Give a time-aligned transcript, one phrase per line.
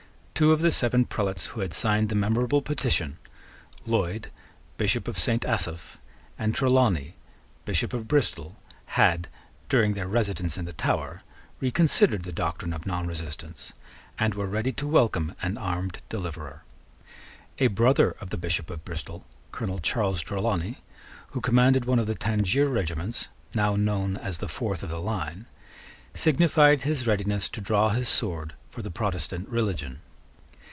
[0.33, 3.19] Two of the seven prelates who had signed the memorable petition,
[3.85, 4.31] Lloyd,
[4.75, 5.45] Bishop of St.
[5.45, 5.99] Asaph,
[6.35, 7.13] and Trelawney,
[7.63, 9.27] Bishop of Bristol, had,
[9.69, 11.21] during their residence in the tower,
[11.59, 13.73] reconsidered the doctrine of nonresistance,
[14.17, 16.63] and were ready to welcome an armed deliverer.
[17.59, 20.79] A brother of the Bishop of Bristol, Colonel Charles Trelawney,
[21.33, 25.45] who commanded one of the Tangier regiments, now known as the Fourth of the Line,
[26.15, 29.99] signified his readiness to draw his sword for the Protestant religion.